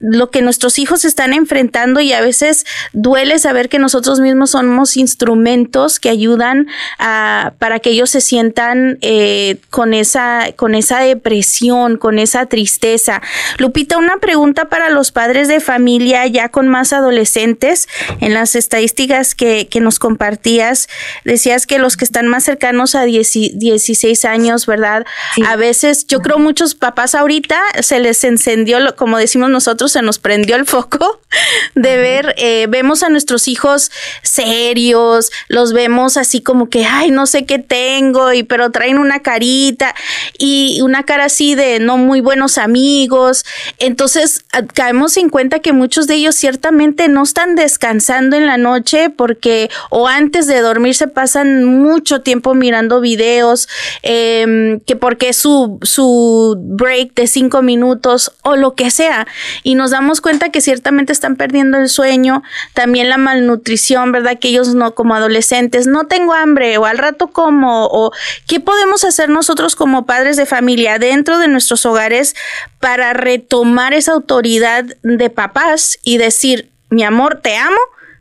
[0.00, 4.96] lo que nuestros hijos están enfrentando y a veces duele saber que nosotros mismos somos
[4.96, 6.68] instrumentos que ayudan
[6.98, 13.22] a, para que ellos se sientan eh, con, esa, con esa depresión, con esa tristeza.
[13.58, 17.88] Lupita, una pregunta para los padres de familia ya con más adolescentes.
[18.20, 20.88] En las estadísticas que, que nos compartías,
[21.24, 25.06] decías que los que están más cercanos a 16 años, ¿verdad?
[25.46, 30.18] A veces, yo creo muchos papás ahorita se les encendió, como decimos nosotros, se nos
[30.18, 31.20] prendió el foco
[31.74, 33.90] de ver, eh, vemos a nuestros hijos
[34.22, 39.20] serios, los vemos así como que, ay, no sé qué tengo, y pero traen una
[39.20, 39.94] carita
[40.38, 43.44] y una cara así de no muy buenos amigos.
[43.78, 44.44] Entonces,
[44.74, 49.70] caemos en cuenta que muchos de ellos ciertamente no están descansando en la noche porque
[49.90, 53.68] o antes de dormir se pasan mucho tiempo mirando videos,
[54.02, 59.26] eh, que porque su, su break de cinco minutos o lo que sea.
[59.62, 62.42] Y nos damos cuenta que ciertamente están perdiendo el sueño,
[62.74, 64.38] también la malnutrición, ¿verdad?
[64.38, 68.12] Que ellos no, como adolescentes, no tengo hambre o al rato como, o
[68.46, 72.34] qué podemos hacer nosotros como padres de familia dentro de nuestros hogares
[72.80, 77.78] para retomar esa autoridad de papás y decir, mi amor, te amo,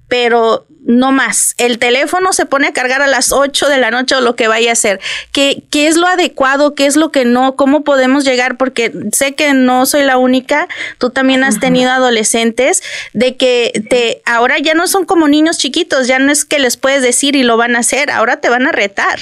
[0.08, 1.56] pero no más.
[1.58, 4.48] El teléfono se pone a cargar a las 8 de la noche o lo que
[4.48, 5.00] vaya a hacer.
[5.32, 6.76] ¿Qué, ¿Qué es lo adecuado?
[6.76, 7.56] ¿Qué es lo que no?
[7.56, 8.58] ¿Cómo podemos llegar?
[8.58, 10.68] Porque sé que no soy la única,
[11.00, 16.08] tú también has tenido adolescentes, de que te ahora ya no son como niños chiquitos,
[16.08, 18.68] ya no es que les puedes decir y lo van a hacer, ahora te van
[18.68, 19.20] a retar.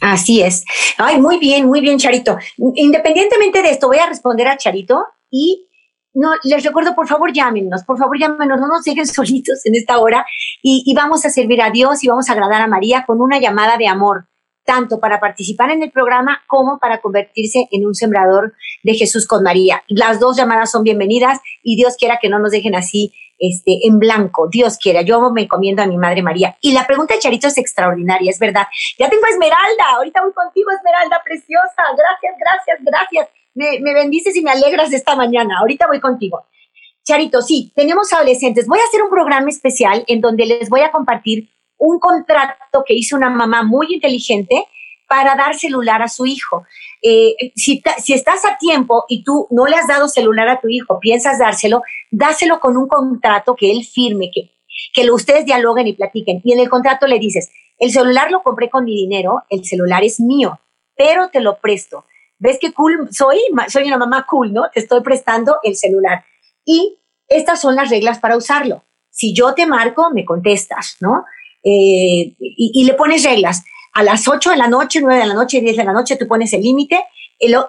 [0.00, 0.64] Así es.
[0.98, 2.36] Ay, muy bien, muy bien, Charito.
[2.74, 5.68] Independientemente de esto, voy a responder a Charito y
[6.14, 9.98] no, les recuerdo, por favor, llámenos, por favor, llámenos, no nos dejen solitos en esta
[9.98, 10.26] hora
[10.62, 13.78] y, vamos a servir a Dios y vamos a agradar a María con una llamada
[13.78, 14.26] de amor,
[14.64, 19.42] tanto para participar en el programa como para convertirse en un sembrador de Jesús con
[19.42, 19.82] María.
[19.88, 23.98] Las dos llamadas son bienvenidas y Dios quiera que no nos dejen así este, en
[23.98, 26.56] blanco, Dios quiera, yo me encomiendo a mi Madre María.
[26.60, 28.66] Y la pregunta de Charito es extraordinaria, es verdad.
[28.98, 34.42] Ya tengo a Esmeralda, ahorita voy contigo, Esmeralda, preciosa, gracias, gracias, gracias me, bendices y
[34.42, 35.58] me alegras esta mañana.
[35.60, 36.46] Ahorita voy contigo.
[37.04, 38.66] Charito, sí, tenemos adolescentes.
[38.66, 42.94] Voy a hacer un programa especial en donde les voy a compartir un contrato que
[42.94, 44.66] hizo una mamá muy inteligente
[45.08, 46.64] para dar celular a su hijo.
[47.02, 50.68] Eh, si, si, estás a tiempo y tú no le has dado celular a tu
[50.68, 54.52] hijo, piensas dárselo, dáselo con un contrato que él firme, que,
[54.94, 56.40] que lo, ustedes dialoguen y platiquen.
[56.44, 60.04] Y en el contrato le dices, el celular lo compré con mi dinero, el celular
[60.04, 60.60] es mío,
[60.96, 62.04] pero te lo presto.
[62.42, 63.38] ¿Ves qué cool soy?
[63.68, 64.68] Soy una mamá cool, ¿no?
[64.74, 66.24] Te estoy prestando el celular.
[66.64, 68.82] Y estas son las reglas para usarlo.
[69.10, 71.24] Si yo te marco, me contestas, ¿no?
[71.62, 73.62] Eh, y, le pones reglas.
[73.94, 76.26] A las 8 de la noche, 9 de la noche, 10 de la noche, tú
[76.26, 77.04] pones el límite.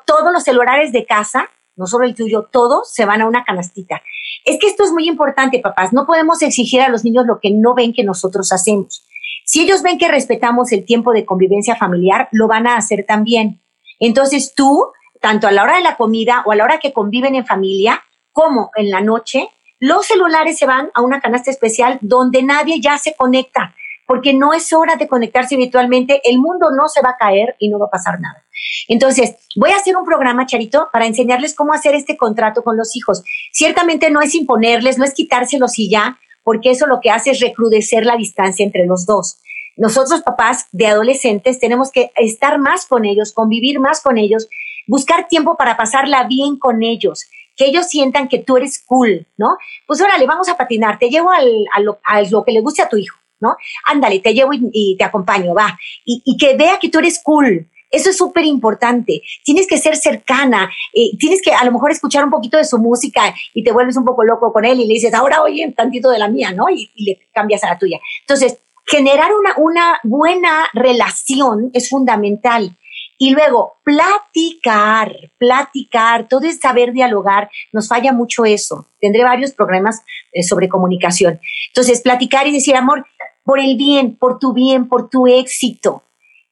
[0.06, 4.02] Todos los celulares de casa, no solo el tuyo, todos se van a una canastita.
[4.44, 5.94] Es que esto es muy importante, papás.
[5.94, 9.06] No podemos exigir a los niños lo que no ven que nosotros hacemos.
[9.46, 13.63] Si ellos ven que respetamos el tiempo de convivencia familiar, lo van a hacer también.
[14.06, 17.36] Entonces tú, tanto a la hora de la comida o a la hora que conviven
[17.36, 22.44] en familia, como en la noche, los celulares se van a una canasta especial donde
[22.44, 23.74] nadie ya se conecta,
[24.06, 27.70] porque no es hora de conectarse virtualmente, el mundo no se va a caer y
[27.70, 28.44] no va a pasar nada.
[28.90, 32.98] Entonces, voy a hacer un programa, Charito, para enseñarles cómo hacer este contrato con los
[32.98, 33.24] hijos.
[33.54, 37.40] Ciertamente no es imponerles, no es quitárselos y ya, porque eso lo que hace es
[37.40, 39.38] recrudecer la distancia entre los dos.
[39.76, 44.48] Nosotros, papás de adolescentes, tenemos que estar más con ellos, convivir más con ellos,
[44.88, 49.58] buscar tiempo para pasarla bien con ellos, que ellos sientan que tú eres cool, ¿no?
[49.88, 52.90] Pues órale, vamos a patinar, te llevo al, a, lo, lo que le guste a
[52.90, 53.56] tu hijo, ¿no?
[53.86, 55.78] Ándale, te llevo y, te acompaño, va.
[56.06, 57.68] Y, y, que vea que tú eres cool.
[57.92, 59.22] Eso es súper importante.
[59.44, 60.68] Tienes que ser cercana.
[60.94, 63.98] Eh, tienes que a lo mejor escuchar un poquito de su música y te vuelves
[63.98, 66.52] un poco loco con él y le dices, ahora oye un tantito de la mía,
[66.54, 66.72] ¿no?
[66.72, 68.00] Y le cambias a la tuya.
[68.22, 72.78] Entonces, generar una, una buena relación es fundamental.
[73.18, 77.50] Y luego, platicar, platicar, todo es saber dialogar.
[77.72, 78.88] Nos falla mucho eso.
[79.00, 81.40] Tendré varios programas eh, sobre comunicación.
[81.70, 83.06] Entonces, platicar y decir, amor,
[83.44, 86.04] por el bien, por tu bien, por tu éxito.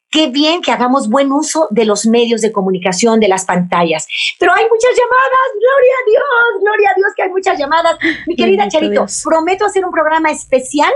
[0.09, 4.05] Qué bien que hagamos buen uso de los medios de comunicación, de las pantallas.
[4.39, 7.97] Pero hay muchas llamadas, gloria a Dios, gloria a Dios que hay muchas llamadas.
[8.27, 10.91] Mi querida Charito, prometo hacer un programa especial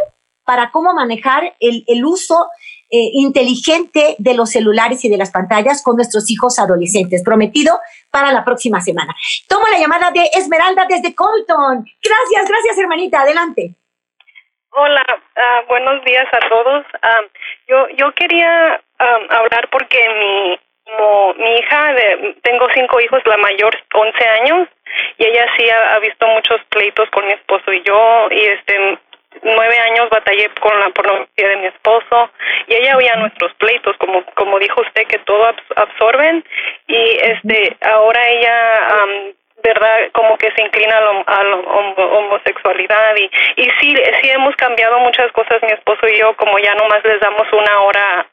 [0.45, 2.49] para cómo manejar el, el uso
[2.91, 7.23] eh, inteligente de los celulares y de las pantallas con nuestros hijos adolescentes.
[7.23, 7.79] Prometido
[8.11, 9.13] para la próxima semana.
[9.49, 11.83] Tomo la llamada de Esmeralda desde Colton.
[12.03, 13.21] Gracias, gracias hermanita.
[13.21, 13.75] Adelante.
[14.69, 15.05] Hola,
[15.35, 16.85] ah, buenos días a todos.
[17.01, 17.21] Ah,
[17.67, 23.37] yo, yo quería ah, hablar porque mi, como mi hija, de, tengo cinco hijos, la
[23.37, 24.67] mayor 11 años,
[25.17, 28.99] y ella sí ha, visto muchos pleitos con mi esposo y yo, y este
[29.43, 32.31] nueve años batallé con la pornografía de mi esposo
[32.67, 36.43] y ella oía nuestros pleitos, como como dijo usted que todo absorben
[36.87, 38.95] y este ahora ella
[39.63, 43.29] verdad como que se inclina a la homosexualidad y
[43.61, 47.19] y sí sí hemos cambiado muchas cosas mi esposo y yo como ya nomás les
[47.19, 48.27] damos una hora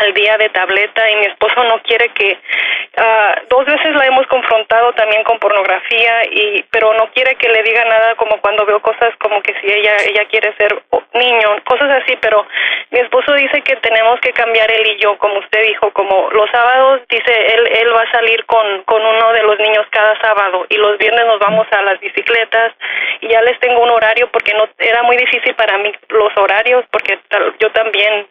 [0.00, 4.26] al día de tableta y mi esposo no quiere que uh, dos veces la hemos
[4.26, 8.80] confrontado también con pornografía y pero no quiere que le diga nada como cuando veo
[8.80, 10.82] cosas como que si ella ella quiere ser
[11.14, 12.46] niño cosas así pero
[12.90, 16.50] mi esposo dice que tenemos que cambiar él y yo como usted dijo como los
[16.50, 20.66] sábados dice él él va a salir con con uno de los niños cada sábado
[20.68, 22.72] y los viernes nos vamos a las bicicletas
[23.20, 26.84] y ya les tengo un horario porque no era muy difícil para mí los horarios
[26.90, 27.18] porque
[27.58, 28.26] yo también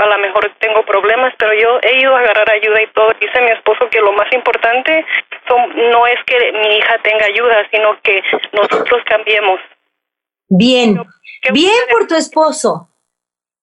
[0.00, 3.08] a lo mejor tengo problemas, pero yo he ido a agarrar ayuda y todo.
[3.20, 5.04] Dice mi esposo que lo más importante
[5.48, 8.22] son, no es que mi hija tenga ayuda, sino que
[8.52, 9.60] nosotros cambiemos.
[10.48, 10.98] Bien,
[11.52, 12.88] bien por tu esposo.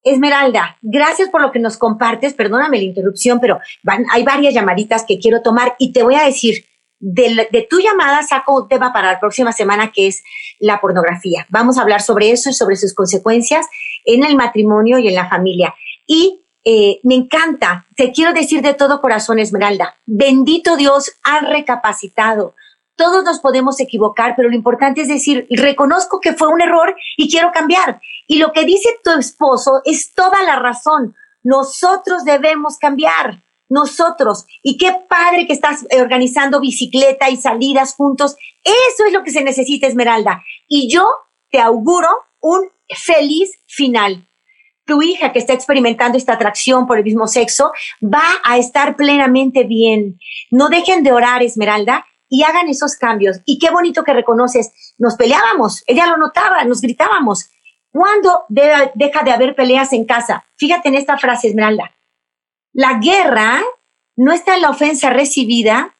[0.02, 2.34] Esmeralda, gracias por lo que nos compartes.
[2.34, 6.24] Perdóname la interrupción, pero van, hay varias llamaditas que quiero tomar y te voy a
[6.24, 6.64] decir,
[7.00, 10.22] de, tu llamada saco un tema para la próxima semana que es
[10.58, 11.46] la pornografía.
[11.48, 13.66] Vamos a hablar sobre eso y sobre sus consecuencias
[14.04, 15.74] en el matrimonio y en la familia.
[16.12, 22.56] Y eh, me encanta, te quiero decir de todo corazón, Esmeralda, bendito Dios, ha recapacitado.
[22.96, 27.30] Todos nos podemos equivocar, pero lo importante es decir, reconozco que fue un error y
[27.30, 28.00] quiero cambiar.
[28.26, 31.14] Y lo que dice tu esposo es toda la razón.
[31.44, 34.46] Nosotros debemos cambiar nosotros.
[34.64, 38.34] Y qué padre que estás organizando bicicleta y salidas juntos.
[38.64, 40.42] Eso es lo que se necesita, Esmeralda.
[40.66, 41.08] Y yo
[41.52, 42.08] te auguro
[42.40, 44.26] un feliz final.
[44.90, 47.70] Tu hija que está experimentando esta atracción por el mismo sexo
[48.02, 50.18] va a estar plenamente bien.
[50.50, 53.38] No dejen de orar, Esmeralda, y hagan esos cambios.
[53.44, 57.50] Y qué bonito que reconoces, nos peleábamos, ella lo notaba, nos gritábamos.
[57.92, 60.44] ¿Cuándo deja de haber peleas en casa?
[60.56, 61.94] Fíjate en esta frase, Esmeralda.
[62.72, 63.62] La guerra
[64.16, 65.96] no está en la ofensa recibida,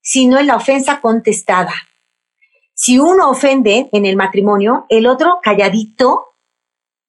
[0.00, 1.74] sino en la ofensa contestada.
[2.74, 6.31] Si uno ofende en el matrimonio, el otro calladito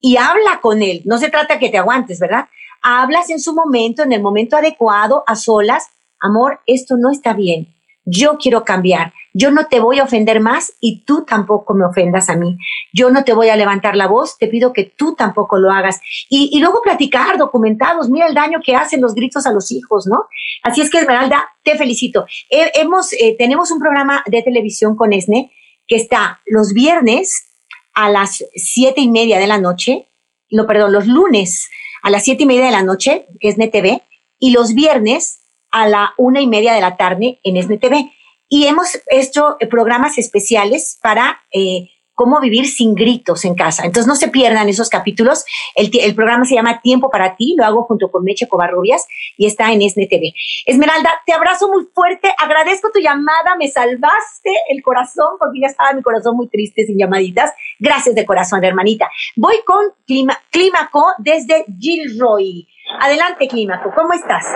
[0.04, 1.00] y habla con él.
[1.06, 2.48] No se trata que te aguantes, ¿verdad?
[2.82, 5.88] Hablas en su momento, en el momento adecuado, a solas.
[6.20, 7.74] Amor, esto no está bien
[8.04, 12.28] yo quiero cambiar, yo no te voy a ofender más y tú tampoco me ofendas
[12.28, 12.56] a mí,
[12.92, 16.00] yo no te voy a levantar la voz, te pido que tú tampoco lo hagas.
[16.28, 20.26] Y, luego platicar, documentados, mira el daño que hacen los gritos a los hijos, ¿no?
[20.62, 22.26] Así es que Esmeralda, te felicito.
[22.50, 25.50] hemos, eh, tenemos un programa de televisión con ESNE
[25.86, 27.53] que está los viernes
[27.94, 30.08] a las siete y media de la noche,
[30.50, 31.68] no, perdón, los lunes
[32.02, 34.02] a las siete y media de la noche, que es NTV,
[34.38, 35.40] y los viernes
[35.70, 38.10] a la una y media de la tarde en SNTV.
[38.48, 43.84] Y hemos hecho eh, programas especiales para eh, cómo vivir sin gritos en casa.
[43.84, 45.44] Entonces no se pierdan esos capítulos.
[45.74, 49.06] El, programa se llama Tiempo para ti, lo hago junto con Meche Covarrubias
[49.36, 50.32] y está en SNTV.
[50.66, 55.92] Esmeralda, te abrazo muy fuerte, agradezco tu llamada, me salvaste el corazón porque ya estaba
[55.92, 57.52] mi corazón muy triste sin llamaditas.
[57.78, 59.10] Gracias de corazón, hermanita.
[59.36, 62.68] Voy con Clímaco desde Gilroy.
[63.00, 64.46] Adelante, Clímaco, ¿cómo estás?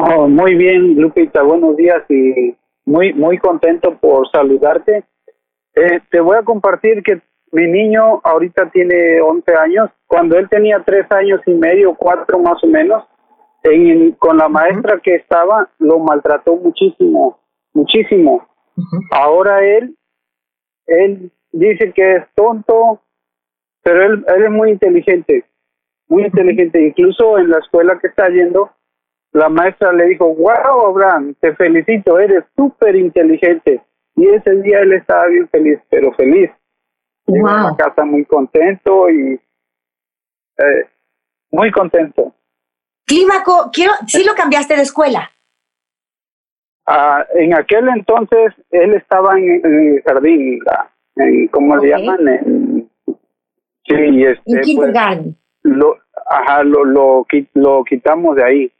[0.00, 5.04] Oh, muy bien, Lupita, buenos días y muy, muy contento por saludarte.
[5.74, 7.20] Eh, te voy a compartir que
[7.52, 9.90] mi niño ahorita tiene 11 años.
[10.06, 13.04] Cuando él tenía 3 años y medio, 4 más o menos,
[14.18, 17.38] con la maestra que estaba, lo maltrató muchísimo,
[17.72, 18.46] muchísimo.
[19.10, 19.96] Ahora él,
[20.86, 23.00] él dice que es tonto,
[23.82, 25.44] pero él, él es muy inteligente,
[26.08, 26.80] muy inteligente.
[26.80, 28.70] Incluso en la escuela que está yendo,
[29.32, 33.82] la maestra le dijo, wow, Abraham, te felicito, eres súper inteligente.
[34.18, 36.50] Y ese día él estaba bien feliz, pero feliz.
[37.26, 39.40] Llegó a casa muy contento y
[40.58, 40.88] eh,
[41.52, 42.34] muy contento.
[43.06, 45.30] Clímaco, quiero, ¿sí lo cambiaste de escuela?
[46.84, 50.58] Ah, en aquel entonces él estaba en, el jardín,
[51.14, 52.28] en, ¿cómo se llaman?
[52.28, 52.90] En,
[53.86, 54.94] sí, este, en pues,
[55.62, 55.96] lo,
[56.28, 58.72] ajá, lo, lo, lo quitamos de ahí.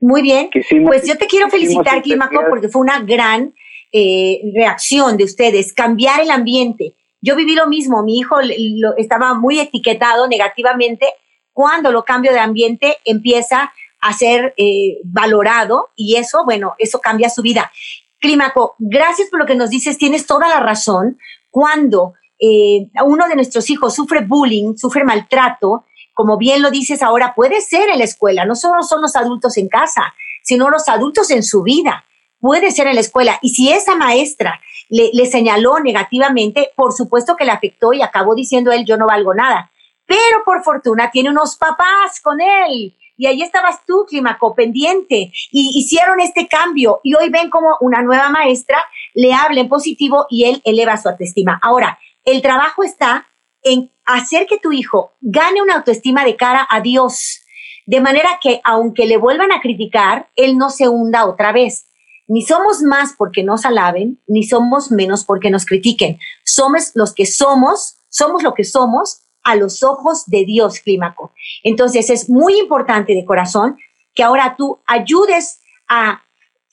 [0.00, 0.48] Muy bien.
[0.84, 3.54] pues yo te quiero felicitar, Clímaco, porque fue una gran
[3.92, 6.96] eh, reacción de ustedes, cambiar el ambiente.
[7.20, 11.06] Yo viví lo mismo, mi hijo lo, estaba muy etiquetado negativamente.
[11.52, 17.30] Cuando lo cambio de ambiente empieza a ser eh, valorado y eso, bueno, eso cambia
[17.30, 17.70] su vida.
[18.18, 21.18] Clímaco, gracias por lo que nos dices, tienes toda la razón.
[21.50, 25.84] Cuando eh, uno de nuestros hijos sufre bullying, sufre maltrato,
[26.14, 29.56] como bien lo dices ahora, puede ser en la escuela, no solo son los adultos
[29.58, 32.04] en casa, sino los adultos en su vida.
[32.42, 33.38] Puede ser en la escuela.
[33.40, 38.34] Y si esa maestra le, le señaló negativamente, por supuesto que le afectó y acabó
[38.34, 39.70] diciendo él, yo no valgo nada.
[40.06, 42.96] Pero por fortuna tiene unos papás con él.
[43.16, 45.30] Y ahí estabas tú, Climaco, pendiente.
[45.52, 46.98] Y hicieron este cambio.
[47.04, 48.78] Y hoy ven como una nueva maestra
[49.14, 51.60] le habla en positivo y él eleva su autoestima.
[51.62, 53.28] Ahora, el trabajo está
[53.62, 57.42] en hacer que tu hijo gane una autoestima de cara a Dios,
[57.86, 61.86] de manera que aunque le vuelvan a criticar, él no se hunda otra vez.
[62.32, 66.18] Ni somos más porque nos alaben, ni somos menos porque nos critiquen.
[66.44, 71.32] Somos los que somos, somos lo que somos a los ojos de Dios, Clímaco.
[71.62, 73.76] Entonces es muy importante de corazón
[74.14, 76.22] que ahora tú ayudes a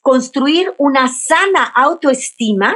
[0.01, 2.73] construir una sana autoestima,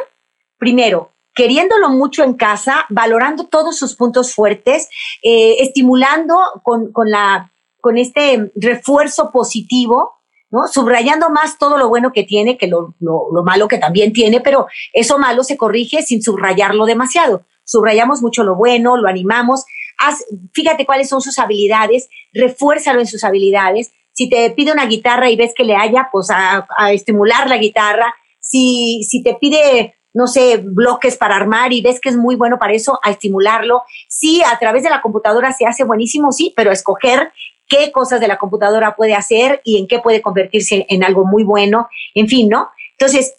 [0.58, 4.90] primero, queriéndolo mucho en casa, valorando todos sus puntos fuertes,
[5.22, 10.16] eh, estimulando con, con, la, con este refuerzo positivo,
[10.54, 10.68] ¿no?
[10.68, 14.40] Subrayando más todo lo bueno que tiene que lo, lo, lo, malo que también tiene,
[14.40, 17.44] pero eso malo se corrige sin subrayarlo demasiado.
[17.64, 19.66] Subrayamos mucho lo bueno, lo animamos.
[19.98, 20.24] Haz,
[20.54, 23.94] fíjate cuáles son sus habilidades, refuérzalo en sus habilidades.
[24.12, 28.14] Si te pide una guitarra y ves que le haya, pues a, estimular la guitarra
[28.40, 32.60] si, si te pide no sé, bloques para armar y ves que es muy bueno
[32.60, 33.82] para eso, a estimularlo.
[34.08, 37.32] Sí, a través de la computadora se hace buenísimo, sí, pero escoger
[37.68, 41.44] qué cosas de la computadora puede hacer y en qué puede convertirse en algo muy
[41.44, 42.70] bueno, en fin, ¿no?
[42.98, 43.36] Entonces,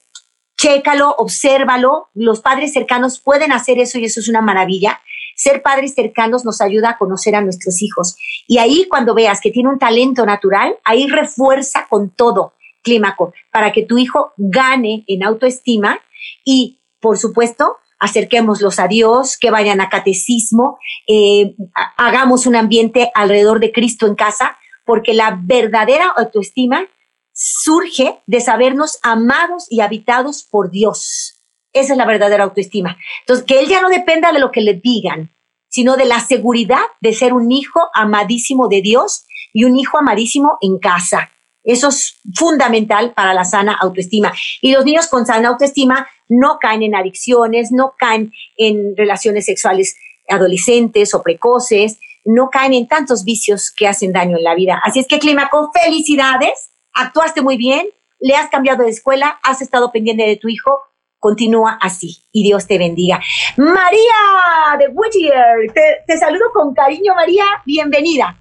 [0.57, 2.09] chécalo, obsérvalo.
[2.15, 5.01] Los padres cercanos pueden hacer eso y eso es una maravilla.
[5.37, 8.17] Ser padres cercanos nos ayuda a conocer a nuestros hijos.
[8.47, 13.73] Y ahí cuando veas que tiene un talento natural, ahí refuerza con todo, Clímaco, para
[13.73, 16.01] que tu hijo gane en autoestima
[16.45, 21.55] y, por supuesto, acerquémoslos a Dios, que vayan a catecismo, eh,
[21.97, 26.87] hagamos un ambiente alrededor de Cristo en casa, porque la verdadera autoestima
[27.33, 31.45] surge de sabernos amados y habitados por Dios.
[31.73, 32.97] Esa es la verdadera autoestima.
[33.21, 35.35] Entonces, que Él ya no dependa de lo que le digan,
[35.69, 40.57] sino de la seguridad de ser un hijo amadísimo de Dios y un hijo amadísimo
[40.61, 41.33] en casa.
[41.65, 44.33] Eso es fundamental para la sana autoestima.
[44.61, 49.97] Y los niños con sana autoestima no caen en adicciones, no caen en relaciones sexuales
[50.29, 54.81] adolescentes o precoces, no caen en tantos vicios que hacen daño en la vida.
[54.83, 57.87] Así es que, Clímaco, felicidades actuaste muy bien,
[58.21, 60.79] le has cambiado de escuela, has estado pendiente de tu hijo,
[61.19, 63.21] continúa así y Dios te bendiga.
[63.57, 65.73] María de Whittier,
[66.07, 68.39] te, saludo con cariño, María, bienvenida.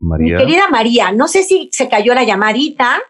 [0.00, 0.36] María.
[0.36, 3.02] Mi querida María, no sé si se cayó la llamadita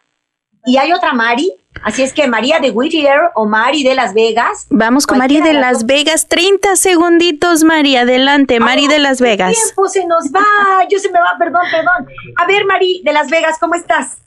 [0.67, 1.53] y hay otra Mari,
[1.85, 4.67] así es que María de Whittier o Mari de Las Vegas.
[4.71, 9.51] Vamos con Mari de Las Vegas, 30 segunditos, María, adelante, Mari de Las Vegas.
[9.51, 12.09] El tiempo se nos va, yo se me va, perdón, perdón.
[12.37, 14.21] A ver, Mari de Las Vegas, ¿cómo estás?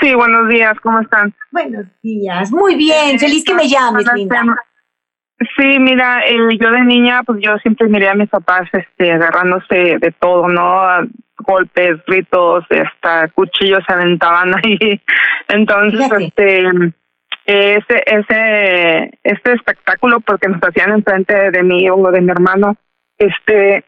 [0.00, 1.34] Sí, buenos días, ¿cómo están?
[1.50, 4.42] Buenos días, muy bien, feliz que me llames, linda.
[5.56, 9.98] Sí, mira, eh, yo de niña, pues yo siempre miré a mis papás este, agarrándose
[9.98, 10.80] de todo, ¿no?
[11.42, 15.00] Golpes, gritos, hasta cuchillos se aventaban ahí.
[15.48, 16.64] Entonces, este
[17.44, 22.76] ese ese este espectáculo porque nos hacían enfrente de mí o de mi hermano
[23.18, 23.84] este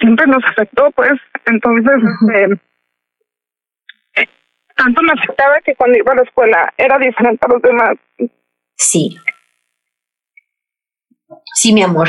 [0.00, 1.12] siempre nos afectó pues
[1.46, 1.94] entonces
[2.34, 2.60] este
[4.76, 7.96] tanto me afectaba que cuando iba a la escuela era diferente a los demás.
[8.76, 9.16] Sí.
[11.54, 12.08] Sí, mi amor.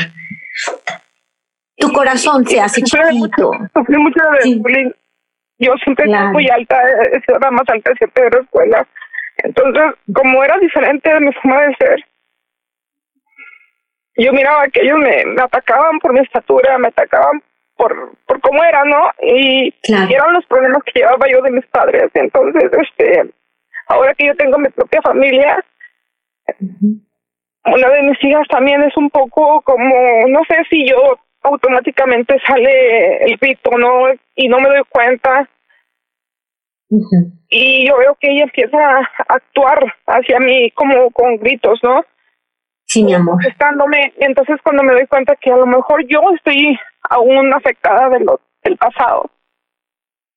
[1.78, 3.52] Tu corazón se hace chiquito.
[3.74, 4.94] Sufrí mucho de
[5.58, 6.76] Yo siempre fui muy alta,
[7.24, 8.86] sido la más alta siempre de la escuela.
[9.38, 12.04] Entonces, como era diferente de mi forma de ser,
[14.16, 17.40] yo miraba que ellos me, me atacaban por mi estatura, me atacaban
[17.76, 19.10] por, por cómo era, ¿no?
[19.22, 22.10] Y, eran los problemas que llevaba yo de mis padres.
[22.14, 23.30] Entonces, este,
[23.86, 25.64] ahora que yo tengo mi propia familia,
[27.64, 33.24] una de mis hijas también es un poco como, no sé si yo automáticamente sale
[33.24, 34.08] el grito, ¿no?
[34.34, 35.48] Y no me doy cuenta.
[37.48, 42.04] Y yo veo que ella empieza a actuar hacia mí como con gritos, ¿no?
[42.86, 43.46] Sí, mi amor.
[43.46, 44.14] Estándome.
[44.16, 46.78] Entonces, cuando me doy cuenta que a lo mejor yo estoy
[47.10, 49.30] aún afectada de lo, del pasado.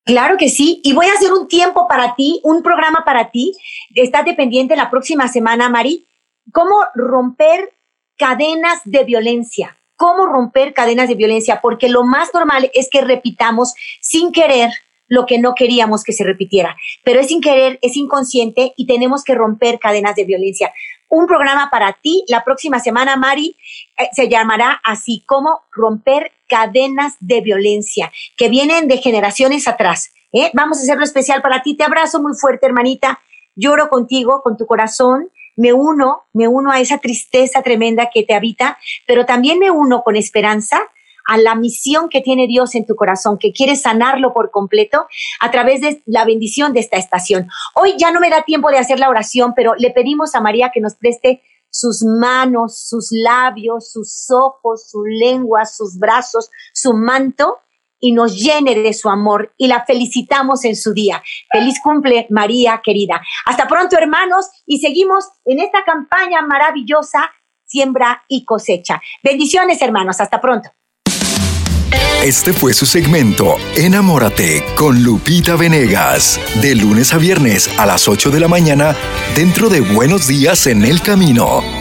[0.03, 3.55] Claro que sí, y voy a hacer un tiempo para ti, un programa para ti.
[3.95, 6.07] Estás dependiente la próxima semana, Mari.
[6.51, 7.71] ¿Cómo romper
[8.17, 9.77] cadenas de violencia?
[10.01, 11.61] ¿Cómo romper cadenas de violencia?
[11.61, 14.71] Porque lo más normal es que repitamos sin querer
[15.07, 19.23] lo que no queríamos que se repitiera, pero es sin querer, es inconsciente y tenemos
[19.23, 20.73] que romper cadenas de violencia
[21.07, 22.25] un programa para ti.
[22.29, 23.55] La próxima semana, Mari,
[23.99, 30.13] eh, se llamará así como romper cadenas de violencia que vienen de generaciones atrás.
[30.31, 30.49] ¿eh?
[30.55, 31.75] Vamos a hacerlo especial para ti.
[31.75, 33.19] Te abrazo muy fuerte, hermanita.
[33.55, 35.29] Lloro contigo, con tu corazón.
[35.61, 40.01] Me uno, me uno a esa tristeza tremenda que te habita, pero también me uno
[40.01, 40.81] con esperanza
[41.27, 45.05] a la misión que tiene Dios en tu corazón, que quiere sanarlo por completo
[45.39, 47.47] a través de la bendición de esta estación.
[47.75, 50.71] Hoy ya no me da tiempo de hacer la oración, pero le pedimos a María
[50.73, 57.59] que nos preste sus manos, sus labios, sus ojos, su lengua, sus brazos, su manto
[58.01, 61.23] y nos llene de su amor y la felicitamos en su día.
[61.49, 63.21] Feliz cumple, María querida.
[63.45, 67.31] Hasta pronto, hermanos, y seguimos en esta campaña maravillosa,
[67.65, 69.01] siembra y cosecha.
[69.23, 70.19] Bendiciones, hermanos.
[70.19, 70.69] Hasta pronto.
[72.23, 78.29] Este fue su segmento Enamórate con Lupita Venegas, de lunes a viernes a las 8
[78.29, 78.95] de la mañana
[79.35, 81.80] dentro de Buenos Días en el Camino.